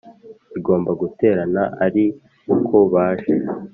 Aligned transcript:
Igomba 0.57 0.91
guterana 1.01 1.63
ari 1.85 2.05
uko 2.55 2.75
baje 2.93 3.33